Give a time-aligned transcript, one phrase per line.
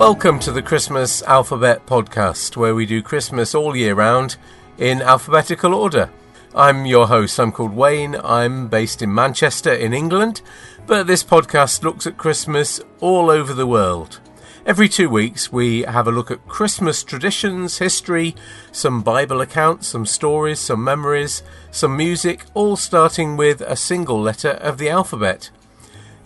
[0.00, 4.38] Welcome to the Christmas Alphabet Podcast, where we do Christmas all year round
[4.78, 6.10] in alphabetical order.
[6.54, 10.40] I'm your host, I'm called Wayne, I'm based in Manchester in England,
[10.86, 14.20] but this podcast looks at Christmas all over the world.
[14.64, 18.34] Every two weeks, we have a look at Christmas traditions, history,
[18.72, 24.52] some Bible accounts, some stories, some memories, some music, all starting with a single letter
[24.52, 25.50] of the alphabet.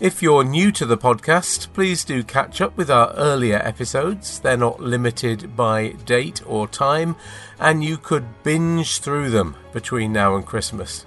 [0.01, 4.41] If you're new to the podcast, please do catch up with our earlier episodes.
[4.41, 7.15] They're not limited by date or time,
[7.61, 11.07] and you could binge through them between now and Christmas.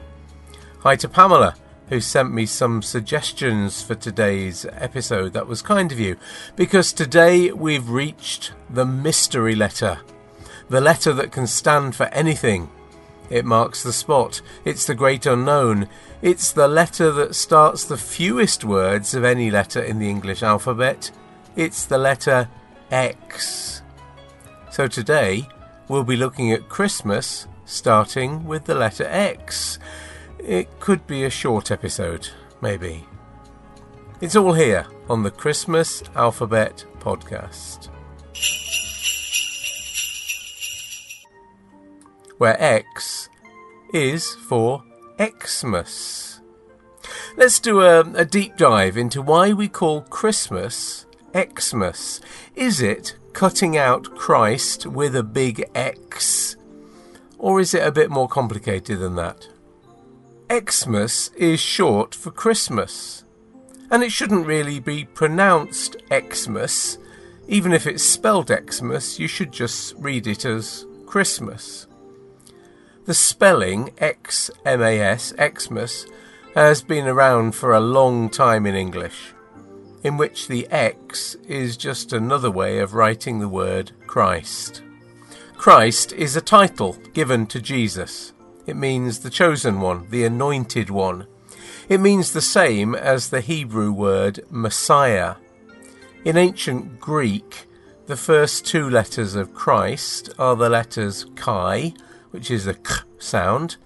[0.84, 1.56] Hi to Pamela,
[1.90, 5.34] who sent me some suggestions for today's episode.
[5.34, 6.16] That was kind of you,
[6.56, 10.00] because today we've reached the mystery letter.
[10.70, 12.70] The letter that can stand for anything
[13.30, 14.42] it marks the spot.
[14.66, 15.88] It's the great unknown.
[16.22, 21.12] It's the letter that starts the fewest words of any letter in the English alphabet.
[21.56, 22.50] It's the letter
[22.92, 23.82] X.
[24.72, 25.48] So today
[25.88, 29.80] we'll be looking at Christmas starting with the letter X.
[30.40, 32.30] It could be a short episode,
[32.62, 33.06] maybe.
[34.22, 37.90] It's all here on the Christmas Alphabet Podcast.
[42.38, 43.17] where X
[43.94, 44.84] is for
[45.20, 46.42] Xmas.
[47.36, 52.20] Let's do a, a, deep dive into why we call Christmas Xmas.
[52.56, 56.56] Is it cutting out Christ with a big X?
[57.38, 59.48] Or is it a bit more complicated than that?
[60.52, 63.24] Xmas is short for Christmas,
[63.92, 66.98] and it shouldn't really be pronounced Xmas.
[67.48, 71.87] Even if it's spelled Xmas, you should just read it as Christmas.
[73.08, 76.08] The spelling XMAS, Xmas,
[76.56, 79.34] has been around for a long time in English,
[80.04, 84.82] in which the X is just another way of writing the word Christ.
[85.56, 88.34] Christ is a title given to Jesus.
[88.66, 91.28] It means the chosen one, the anointed one.
[91.88, 95.36] It means the same as the Hebrew word Messiah.
[96.26, 97.68] In ancient Greek,
[98.08, 101.94] the first two letters of Christ are the letters Chi,
[102.32, 103.78] which is the k sound,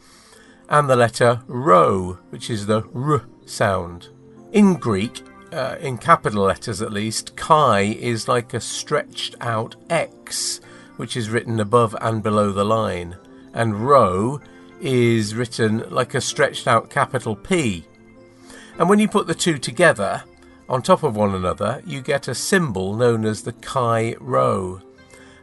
[0.70, 4.10] and the letter rho, which is the r sound.
[4.52, 10.62] In Greek, uh, in capital letters at least, chi is like a stretched out X,
[10.98, 13.18] which is written above and below the line,
[13.54, 14.40] and rho
[14.80, 17.86] is written like a stretched out capital P.
[18.78, 20.24] And when you put the two together,
[20.70, 24.82] on top of one another, you get a symbol known as the chi rho.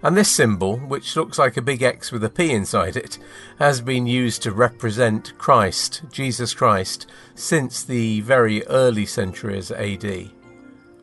[0.03, 3.19] And this symbol, which looks like a big X with a P inside it,
[3.59, 10.31] has been used to represent Christ, Jesus Christ, since the very early centuries AD.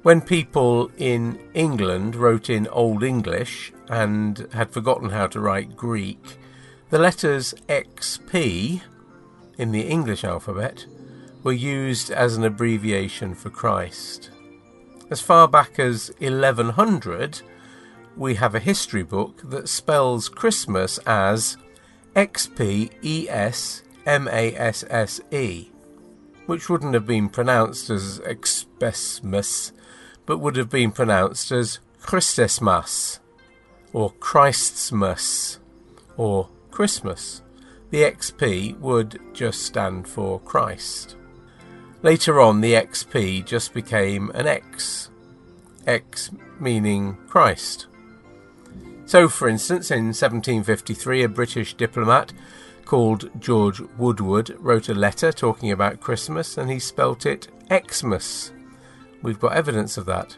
[0.04, 6.38] When people in England wrote in Old English and had forgotten how to write Greek,
[6.90, 8.82] the letters XP
[9.58, 10.86] in the English alphabet
[11.44, 14.30] were used as an abbreviation for Christ.
[15.10, 17.42] As far back as 1100,
[18.18, 21.58] we have a history book that spells Christmas as
[22.16, 25.70] X P E S M A S S E,
[26.46, 29.74] which wouldn't have been pronounced as Xmas,
[30.26, 33.20] but would have been pronounced as Christesmas,
[33.92, 35.60] or Christmas,
[36.18, 37.42] or Christmas.
[37.92, 41.16] The XP would just stand for Christ.
[42.02, 45.10] Later on, the XP just became an X,
[45.88, 47.88] X meaning Christ.
[49.06, 52.34] So, for instance, in 1753, a British diplomat
[52.86, 58.52] called George Woodward wrote a letter talking about Christmas and he spelt it Xmas.
[59.22, 60.38] We've got evidence of that.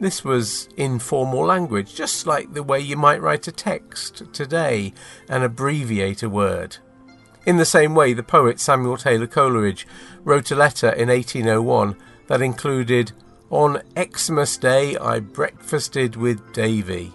[0.00, 4.92] This was informal language, just like the way you might write a text today
[5.28, 6.78] and abbreviate a word.
[7.46, 9.86] In the same way, the poet Samuel Taylor Coleridge
[10.24, 11.96] wrote a letter in 1801
[12.26, 13.12] that included,
[13.50, 17.12] On Xmas Day I breakfasted with Davy.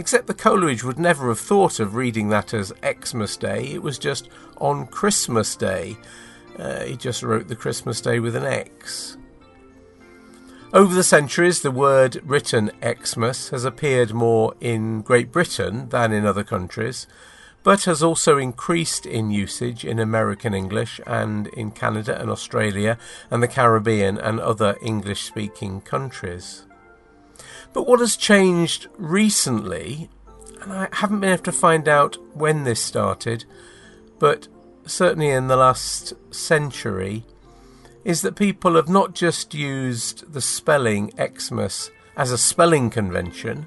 [0.00, 3.98] Except the Coleridge would never have thought of reading that as Xmas Day, it was
[3.98, 5.98] just on Christmas Day.
[6.58, 9.18] Uh, he just wrote the Christmas Day with an X.
[10.72, 16.24] Over the centuries, the word written Xmas has appeared more in Great Britain than in
[16.24, 17.06] other countries,
[17.62, 22.96] but has also increased in usage in American English and in Canada and Australia
[23.30, 26.64] and the Caribbean and other English speaking countries.
[27.72, 30.08] But what has changed recently,
[30.60, 33.44] and I haven't been able to find out when this started,
[34.18, 34.48] but
[34.86, 37.24] certainly in the last century,
[38.04, 43.66] is that people have not just used the spelling Xmas as a spelling convention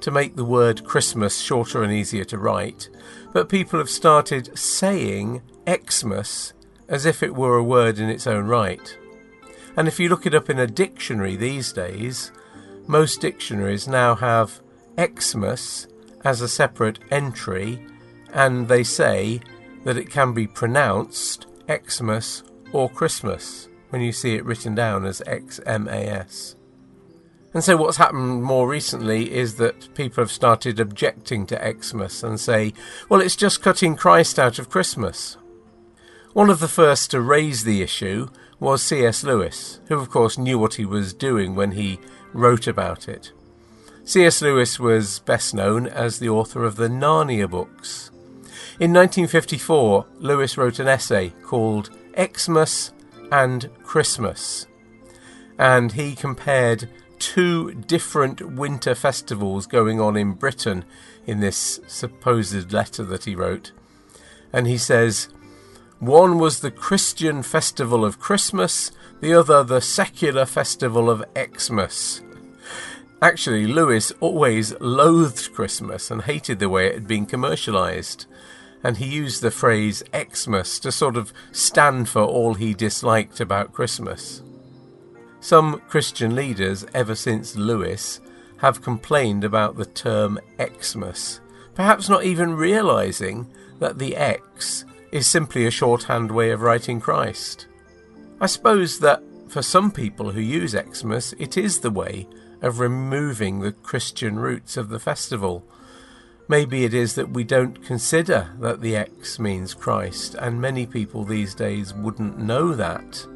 [0.00, 2.88] to make the word Christmas shorter and easier to write,
[3.32, 6.52] but people have started saying Xmas
[6.88, 8.96] as if it were a word in its own right.
[9.76, 12.32] And if you look it up in a dictionary these days,
[12.90, 14.60] most dictionaries now have
[14.98, 15.86] Xmas
[16.24, 17.86] as a separate entry,
[18.34, 19.40] and they say
[19.84, 22.42] that it can be pronounced Xmas
[22.72, 26.56] or Christmas when you see it written down as XMAS.
[27.54, 32.38] And so, what's happened more recently is that people have started objecting to Xmas and
[32.38, 32.72] say,
[33.08, 35.36] well, it's just cutting Christ out of Christmas.
[36.32, 38.28] One of the first to raise the issue
[38.60, 39.24] was C.S.
[39.24, 41.98] Lewis, who, of course, knew what he was doing when he
[42.32, 43.32] wrote about it.
[44.04, 44.42] C.S.
[44.42, 48.10] Lewis was best known as the author of the Narnia books.
[48.80, 52.92] In 1954, Lewis wrote an essay called Xmas
[53.30, 54.66] and Christmas,
[55.58, 56.88] and he compared
[57.18, 60.84] two different winter festivals going on in Britain
[61.26, 63.72] in this supposed letter that he wrote.
[64.52, 65.28] And he says,
[66.00, 72.22] one was the Christian festival of Christmas, the other the secular festival of Xmas.
[73.20, 78.24] Actually, Lewis always loathed Christmas and hated the way it had been commercialised.
[78.82, 83.74] And he used the phrase Xmas to sort of stand for all he disliked about
[83.74, 84.42] Christmas.
[85.40, 88.20] Some Christian leaders, ever since Lewis,
[88.56, 91.40] have complained about the term Xmas,
[91.74, 93.46] perhaps not even realizing
[93.80, 97.66] that the X is simply a shorthand way of writing Christ.
[98.40, 102.26] I suppose that for some people who use Xmas, it is the way
[102.62, 105.64] of removing the Christian roots of the festival.
[106.48, 111.24] Maybe it is that we don't consider that the X means Christ, and many people
[111.24, 113.26] these days wouldn't know that.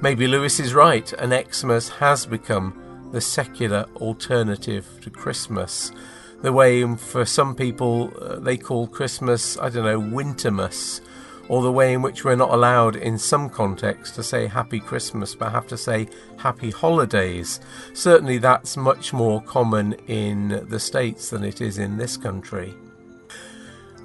[0.00, 5.92] Maybe Lewis is right, and Xmas has become the secular alternative to Christmas.
[6.42, 11.00] The way for some people uh, they call Christmas, I don't know, Wintermas,
[11.48, 15.34] or the way in which we're not allowed in some contexts to say Happy Christmas
[15.34, 17.60] but have to say Happy Holidays.
[17.94, 22.74] Certainly that's much more common in the States than it is in this country.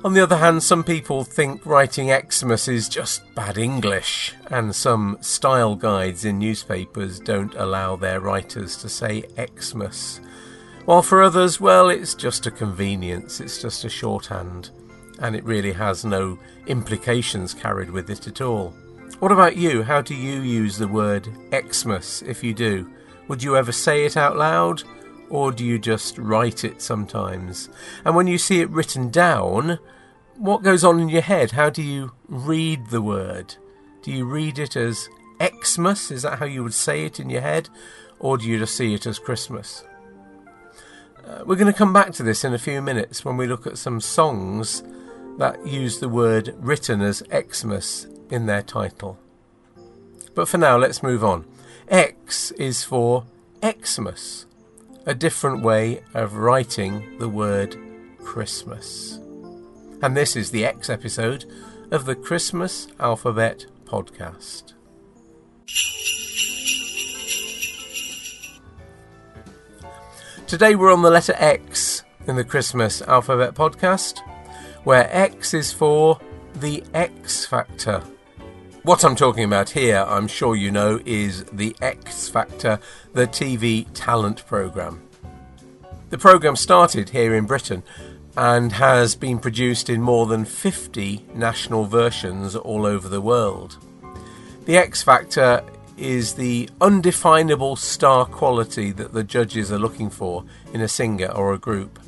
[0.04, 5.20] On the other hand, some people think writing Xmas is just bad English, and some
[5.22, 9.26] style guides in newspapers don't allow their writers to say
[9.60, 10.20] Xmas.
[10.92, 14.72] While for others, well, it's just a convenience, it's just a shorthand,
[15.20, 18.72] and it really has no implications carried with it at all.
[19.20, 19.84] What about you?
[19.84, 22.92] How do you use the word Xmas if you do?
[23.30, 24.84] Would you ever say it out loud?
[25.30, 27.70] or do you just write it sometimes?
[28.04, 29.80] And when you see it written down,
[30.36, 31.52] what goes on in your head?
[31.52, 33.56] How do you read the word?
[34.02, 35.08] Do you read it as
[35.42, 36.12] Xmas?
[36.12, 37.70] Is that how you would say it in your head?
[38.20, 39.86] Or do you just see it as Christmas?
[41.26, 43.68] Uh, we're going to come back to this in a few minutes when we look
[43.68, 44.84] at some songs
[45.38, 49.18] that use the word written as Xmas in their title.
[50.34, 51.46] But for now, let's move on.
[51.88, 53.26] X is for
[53.64, 54.46] Xmas
[55.06, 57.76] a different way of writing the word
[58.24, 59.20] Christmas.
[60.02, 61.46] And this is the X episode
[61.92, 64.74] of the Christmas Alphabet Podcast.
[70.52, 74.20] Today we're on the letter X in the Christmas Alphabet Podcast,
[74.84, 76.20] where X is for
[76.56, 78.04] the X Factor.
[78.84, 82.82] What I'm talking about here, I'm sure you know, is The X Factor,
[83.14, 85.02] the TV talent programme.
[86.10, 87.82] The programme started here in Britain
[88.36, 93.78] and has been produced in more than 50 national versions all over the world.
[94.66, 95.64] The X Factor
[96.02, 100.44] is the undefinable star quality that the judges are looking for
[100.74, 102.00] in a singer or a group.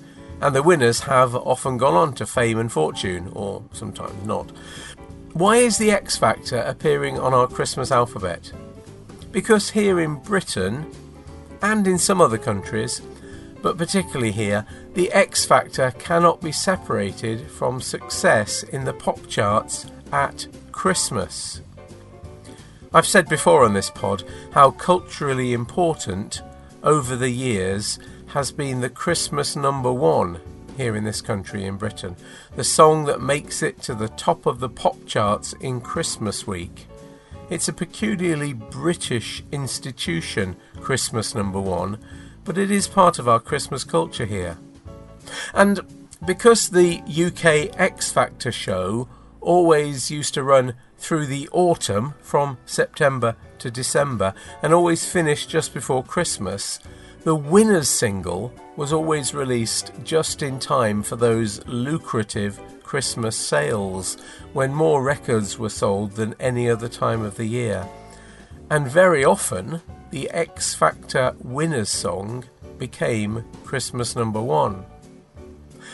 [0.42, 4.52] And the winners have often gone on to fame and fortune, or sometimes not.
[5.34, 8.52] Why is the X Factor appearing on our Christmas alphabet?
[9.32, 10.92] Because here in Britain,
[11.62, 13.02] and in some other countries,
[13.62, 19.86] but particularly here, the X Factor cannot be separated from success in the pop charts
[20.12, 21.62] at Christmas.
[22.96, 26.44] I've said before on this pod how culturally important
[26.84, 27.98] over the years
[28.28, 30.40] has been the Christmas number one
[30.78, 32.16] here in this country in Britain,
[32.56, 36.88] the song that makes it to the top of the pop charts in Christmas week.
[37.50, 41.98] It's a peculiarly British institution, Christmas number one,
[42.46, 44.58] but it is part of our Christmas culture here.
[45.54, 45.80] And
[46.26, 49.08] because the UK X Factor show
[49.42, 55.74] always used to run through the autumn from September to December and always finished just
[55.74, 56.79] before Christmas,
[57.25, 64.15] the winner's single was always released just in time for those lucrative Christmas sales
[64.53, 67.86] when more records were sold than any other time of the year.
[68.69, 72.45] And very often, the X Factor winner's song
[72.77, 74.86] became Christmas number one.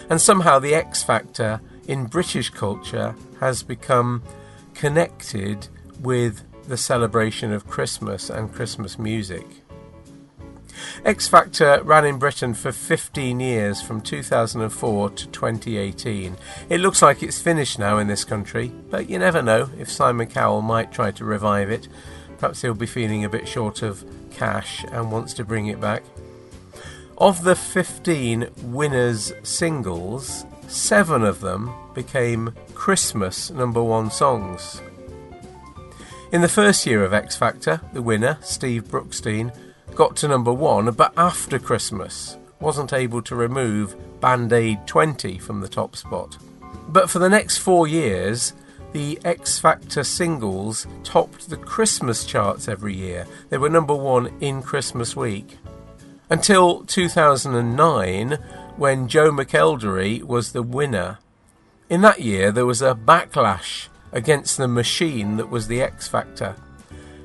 [0.07, 4.21] And somehow the X Factor in British culture has become
[4.79, 5.67] connected
[5.99, 9.45] with the celebration of Christmas and Christmas music.
[11.03, 16.37] X Factor ran in Britain for 15 years from 2004 to 2018.
[16.69, 20.27] It looks like it's finished now in this country, but you never know if Simon
[20.27, 21.89] Cowell might try to revive it.
[22.37, 26.03] Perhaps he'll be feeling a bit short of cash and wants to bring it back.
[27.17, 34.81] Of the 15 winners' singles, seven of them became Christmas number one songs.
[36.31, 39.53] In the first year of X Factor, the winner, Steve Brookstein,
[39.95, 45.59] got to number one, but after Christmas wasn't able to remove Band Aid 20 from
[45.59, 46.37] the top spot.
[46.87, 48.53] But for the next four years,
[48.93, 53.27] the X Factor singles topped the Christmas charts every year.
[53.49, 55.57] They were number one in Christmas week.
[56.29, 58.31] Until 2009,
[58.77, 61.17] when Joe McElderry was the winner.
[61.89, 66.55] In that year, there was a backlash against the machine that was the X Factor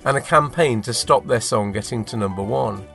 [0.06, 2.86] and a campaign to stop their song getting to number one.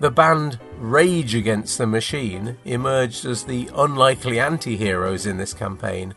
[0.00, 6.14] The band Rage Against the Machine emerged as the unlikely anti heroes in this campaign,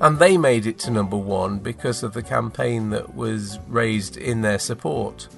[0.00, 4.40] and they made it to number one because of the campaign that was raised in
[4.40, 5.28] their support.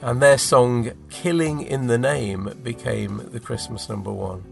[0.00, 4.44] And their song Killing in the Name became the Christmas number one.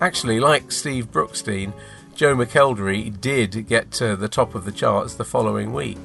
[0.00, 1.72] Actually, like Steve Brookstein,
[2.14, 5.98] Joe McElderry did get to the top of the charts the following week.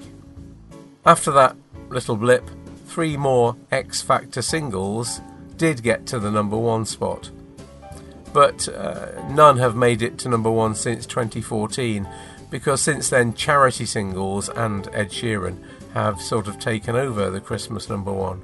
[1.05, 1.55] After that
[1.89, 2.49] little blip,
[2.85, 5.21] three more X Factor singles
[5.57, 7.29] did get to the number one spot.
[8.33, 12.07] But uh, none have made it to number one since 2014
[12.49, 15.57] because since then charity singles and Ed Sheeran
[15.93, 18.41] have sort of taken over the Christmas number one.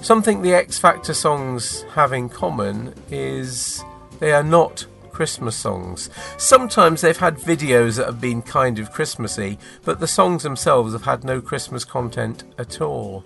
[0.00, 3.84] Something the X Factor songs have in common is
[4.18, 6.10] they are not Christmas songs.
[6.38, 11.04] Sometimes they've had videos that have been kind of Christmassy, but the songs themselves have
[11.04, 13.24] had no Christmas content at all.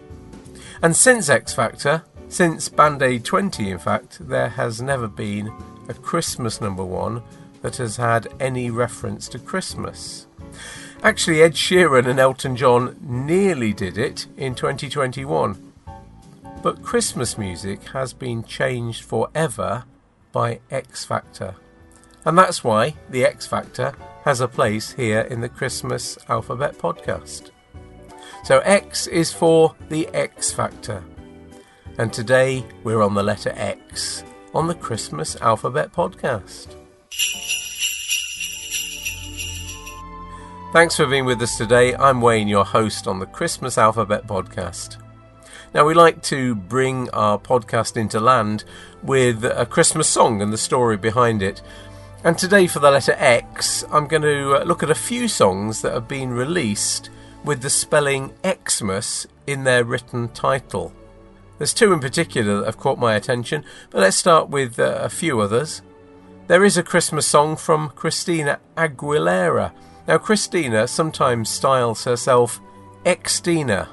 [0.83, 5.52] And since X Factor, since Band Aid 20 in fact, there has never been
[5.88, 7.23] a Christmas number one
[7.62, 10.26] that has had any reference to Christmas.
[11.02, 15.73] Actually, Ed Sheeran and Elton John nearly did it in 2021.
[16.62, 19.85] But Christmas music has been changed forever
[20.33, 21.57] by X Factor.
[22.26, 27.50] And that's why the X Factor has a place here in the Christmas Alphabet podcast.
[28.42, 31.04] So X is for the X Factor.
[31.99, 36.75] And today we're on the letter X on the Christmas Alphabet podcast.
[40.73, 41.95] Thanks for being with us today.
[41.95, 44.97] I'm Wayne, your host on the Christmas Alphabet podcast.
[45.73, 48.64] Now, we like to bring our podcast into land
[49.02, 51.62] with a Christmas song and the story behind it.
[52.25, 55.83] And today, for the letter X, I'm going to uh, look at a few songs
[55.83, 57.11] that have been released
[57.45, 60.93] with the spelling Xmas in their written title.
[61.59, 65.09] There's two in particular that have caught my attention, but let's start with uh, a
[65.09, 65.83] few others.
[66.49, 69.73] There is a Christmas song from Christina Aguilera.
[70.09, 72.61] Now, Christina sometimes styles herself
[73.05, 73.89] Xtina.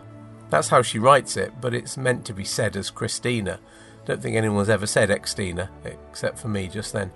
[0.50, 3.60] That's how she writes it, but it's meant to be said as Christina.
[4.06, 7.12] Don't think anyone's ever said Xtina, except for me just then.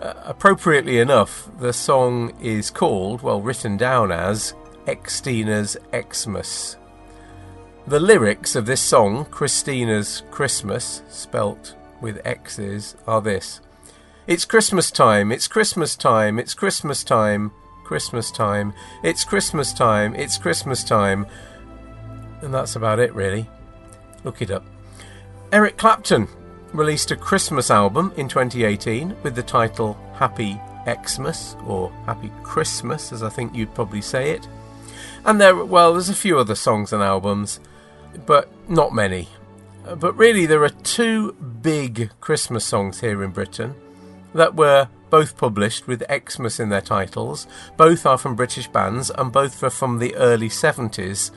[0.00, 4.54] Uh, appropriately enough, the song is called, well, written down as
[4.86, 6.76] Xtina's Xmas.
[7.86, 13.60] The lyrics of this song, Christina's Christmas, spelt with X's, are this
[14.26, 17.52] It's Christmas time, it's Christmas time, it's Christmas time,
[17.84, 21.26] Christmas time, it's Christmas time, it's Christmas time.
[22.42, 23.48] And that's about it, really.
[24.24, 24.64] Look it up.
[25.52, 26.28] Eric Clapton
[26.72, 33.22] released a Christmas album in 2018 with the title Happy Xmas, or Happy Christmas, as
[33.22, 34.46] I think you'd probably say it.
[35.24, 37.60] And there, well, there's a few other songs and albums,
[38.26, 39.28] but not many.
[39.96, 43.74] But really, there are two big Christmas songs here in Britain
[44.34, 47.46] that were both published with Xmas in their titles.
[47.76, 51.30] Both are from British bands, and both are from the early 70s,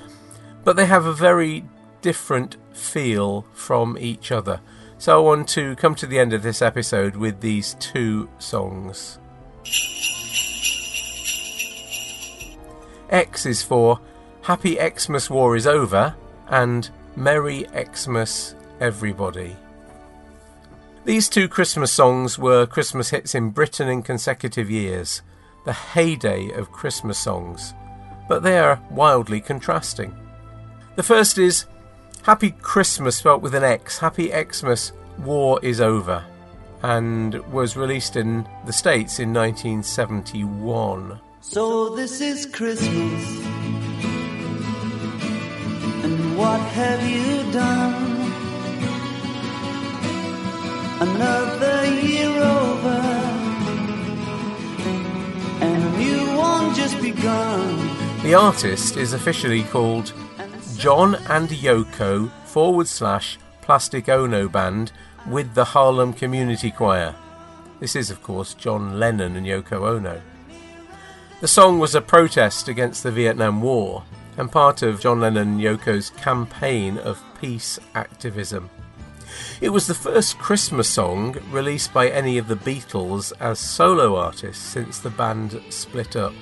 [0.64, 1.66] but they have a very
[2.02, 4.62] different feel from each other.
[5.00, 9.18] So I want to come to the end of this episode with these two songs.
[13.10, 14.02] X is for
[14.42, 16.14] Happy Xmas War is over
[16.50, 19.56] and Merry Xmas Everybody.
[21.06, 25.22] These two Christmas songs were Christmas hits in Britain in consecutive years,
[25.64, 27.74] the heyday of Christmas songs,
[28.28, 30.14] but they are wildly contrasting.
[30.98, 31.68] The first is
[32.24, 36.24] Happy Christmas spelt with an X, Happy Xmas, War is Over,
[36.84, 41.20] and was released in the States in 1971.
[41.42, 43.40] So this is Christmas,
[46.04, 48.34] and what have you done?
[51.02, 53.00] Another year over,
[55.62, 58.22] and a new one just begun.
[58.24, 60.12] The artist is officially called
[60.80, 64.94] John and Yoko forward slash Plastic Ono Band
[65.28, 67.16] with the Harlem Community Choir.
[67.82, 70.22] This is, of course, John Lennon and Yoko Ono.
[71.42, 74.06] The song was a protest against the Vietnam War
[74.38, 78.70] and part of John Lennon and Yoko's campaign of peace activism.
[79.60, 84.64] It was the first Christmas song released by any of the Beatles as solo artists
[84.64, 86.34] since the band split up,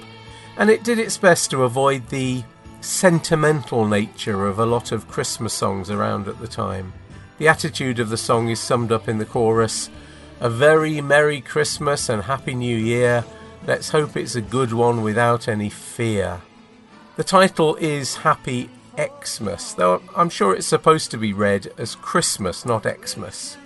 [0.57, 2.43] and it did its best to avoid the
[2.87, 6.93] sentimental nature of a lot of Christmas songs around at the time.
[7.37, 9.89] The attitude of the song is summed up in the chorus
[10.39, 13.25] A very Merry Christmas and Happy New Year.
[13.65, 16.41] Let's hope it's a good one without any fear.
[17.17, 22.65] The title is Happy Xmas, though I'm sure it's supposed to be read as Christmas,
[22.65, 23.57] not Xmas.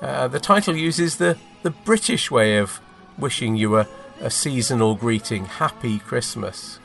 [0.00, 2.80] Uh, the title uses the, the British way of
[3.18, 3.88] wishing you a,
[4.20, 6.78] a seasonal greeting, Happy Christmas.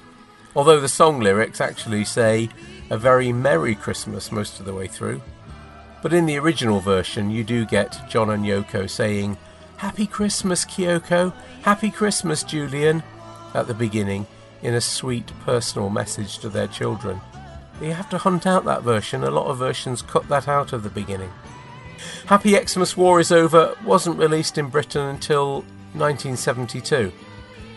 [0.55, 2.49] Although the song lyrics actually say
[2.89, 5.21] a very Merry Christmas most of the way through.
[6.01, 9.37] But in the original version, you do get John and Yoko saying,
[9.77, 11.33] Happy Christmas, Kyoko,
[11.63, 13.03] Happy Christmas, Julian,
[13.53, 14.27] at the beginning,
[14.61, 17.19] in a sweet personal message to their children.
[17.81, 19.23] You have to hunt out that version.
[19.23, 21.31] A lot of versions cut that out of the beginning.
[22.27, 27.11] Happy Xmas War is Over wasn't released in Britain until 1972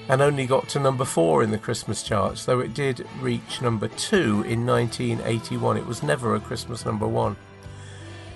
[0.08, 3.88] and only got to number 4 in the Christmas charts, though it did reach number
[3.88, 5.76] 2 in 1981.
[5.76, 7.36] It was never a Christmas number 1.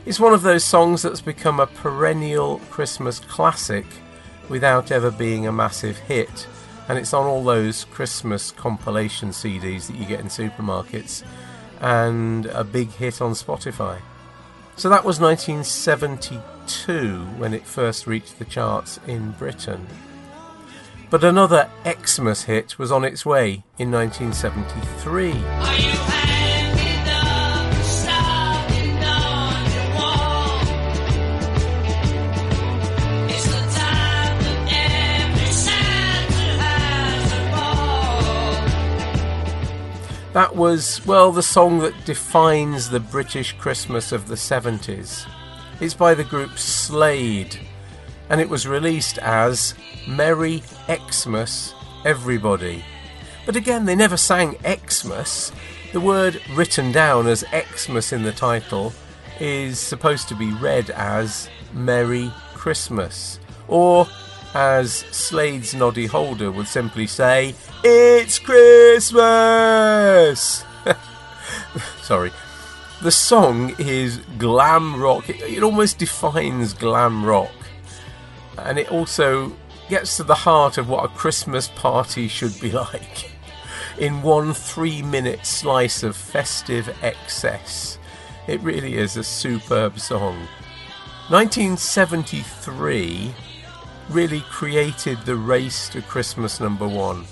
[0.05, 3.87] It's one of those songs that's become a perennial Christmas classic
[4.49, 6.47] without ever being a massive hit,
[6.89, 11.23] and it's on all those Christmas compilation CDs that you get in supermarkets
[11.81, 14.01] and a big hit on Spotify.
[14.77, 19.87] So that was 1972 when it first reached the charts in Britain.
[21.13, 25.33] But another Xmas hit was on its way in 1973.
[40.33, 45.29] That was, well, the song that defines the British Christmas of the 70s.
[45.79, 47.61] It's by the group Slade,
[48.33, 49.75] and it was released as
[50.09, 52.85] Merry Xmas Everybody.
[53.47, 55.53] But again, they never sang Xmas.
[55.93, 57.45] The word written down as
[57.77, 58.93] Xmas in the title
[59.39, 64.09] is supposed to be read as Merry Christmas, or
[64.55, 69.05] as Slade's Noddy Holder would simply say, It's Christmas!
[72.03, 72.33] Sorry.
[73.03, 75.29] The song is glam rock.
[75.29, 77.51] It, almost defines glam rock.
[78.59, 79.53] And it also
[79.89, 83.31] gets to the heart of what a Christmas party should be like.
[83.99, 87.99] In one three minute slice of festive excess.
[88.49, 90.49] It really is a superb song.
[91.29, 93.35] 1973
[94.11, 97.25] really created the race to Christmas number one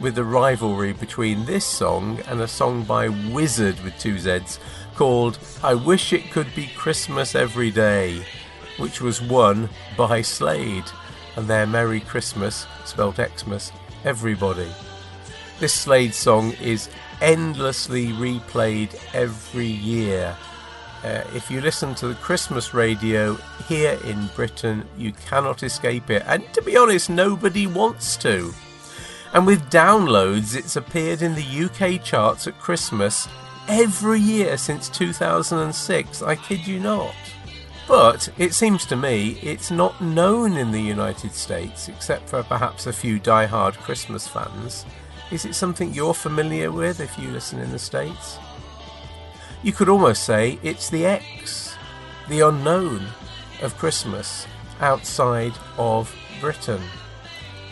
[0.00, 4.58] with the rivalry between this song and a song by Wizzard with two Z's
[4.94, 8.24] called I Wish It Could Be Christmas Every Day,
[8.78, 10.90] which was won by Slade
[11.36, 13.72] and their Merry Christmas, spelt Xmas,
[14.04, 14.70] everybody.
[15.60, 16.88] This Slade song is
[17.20, 20.36] endlessly replayed every year
[21.04, 23.34] uh, if you listen to the Christmas radio
[23.68, 26.22] here in Britain, you cannot escape it.
[26.26, 28.54] And to be honest, nobody wants to.
[29.34, 33.28] And with downloads, it's appeared in the UK charts at Christmas
[33.68, 36.22] every year since 2006.
[36.22, 37.14] I kid you not.
[37.86, 42.86] But it seems to me it's not known in the United States, except for perhaps
[42.86, 44.86] a few die-hard Christmas fans.
[45.30, 48.38] Is it something you're familiar with if you listen in the States?
[49.62, 51.74] You could almost say it's the X,
[52.28, 53.06] the unknown
[53.62, 54.46] of Christmas
[54.80, 56.82] outside of Britain.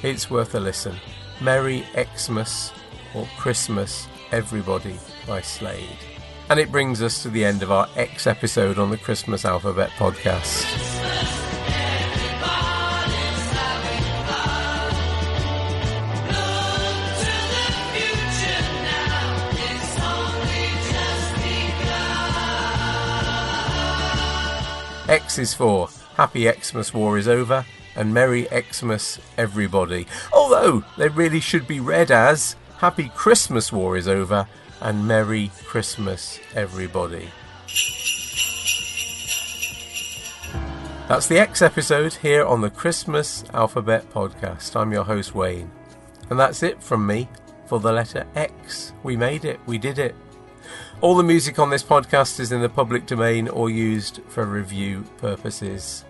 [0.03, 0.97] It's worth a listen.
[1.41, 1.85] Merry
[2.17, 2.73] Xmas,
[3.15, 6.12] or Christmas Everybody by Slade.
[6.53, 9.89] And it brings us to the end of our X episode on the Christmas Alphabet
[9.93, 10.67] podcast.
[25.09, 25.89] X is for
[26.19, 27.65] Happy Xmas War is over
[27.97, 30.07] and Merry Xmas everybody.
[30.35, 34.47] Although they really should be read as Happy Christmas War is over
[34.83, 37.31] and Merry Christmas everybody.
[41.09, 44.75] That's the X episode here on the Christmas Alphabet Podcast.
[44.75, 45.71] I'm your host Wayne.
[46.31, 47.29] And that's it from me
[47.67, 48.93] for the letter X.
[49.05, 50.17] We made it, we did it.
[51.01, 55.05] All the music on this podcast is in the public domain or used for review
[55.19, 56.05] purposes.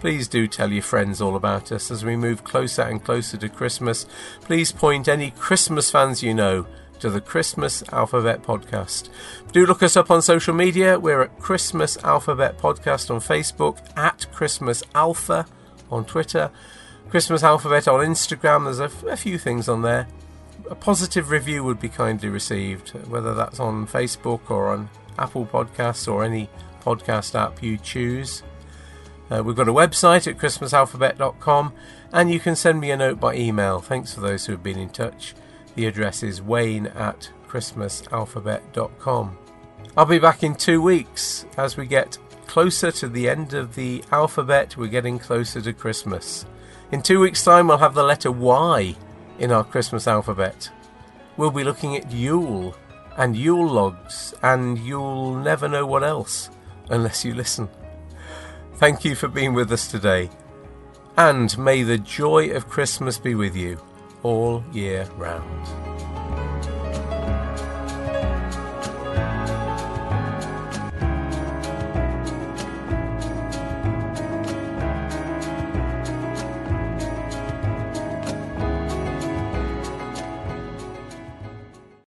[0.00, 3.48] Please do tell your friends all about us as we move closer and closer to
[3.48, 4.06] Christmas.
[4.40, 6.66] Please point any Christmas fans you know
[7.00, 9.08] to the Christmas Alphabet Podcast.
[9.52, 10.98] Do look us up on social media.
[10.98, 15.46] We're at Christmas Alphabet Podcast on Facebook, at Christmas Alpha
[15.90, 16.50] on Twitter,
[17.10, 18.64] Christmas Alphabet on Instagram.
[18.64, 20.06] There's a, f- a few things on there
[20.70, 26.10] a positive review would be kindly received, whether that's on Facebook or on Apple Podcasts
[26.10, 26.48] or any
[26.82, 28.42] podcast app you choose.
[29.30, 31.72] Uh, we've got a website at christmasalphabet.com
[32.12, 33.80] and you can send me a note by email.
[33.80, 35.34] Thanks for those who have been in touch.
[35.78, 39.38] The address is wayne at christmasalphabet.com.
[39.96, 44.02] I'll be back in two weeks as we get closer to the end of the
[44.10, 44.76] alphabet.
[44.76, 46.44] We're getting closer to Christmas.
[46.90, 48.96] In two weeks' time, we'll have the letter Y
[49.38, 50.68] in our Christmas alphabet.
[51.36, 52.74] We'll be looking at Yule
[53.16, 56.50] and Yule logs, and you'll never know what else
[56.90, 57.68] unless you listen.
[58.78, 60.28] Thank you for being with us today,
[61.16, 63.80] and may the joy of Christmas be with you
[64.22, 65.87] all year round.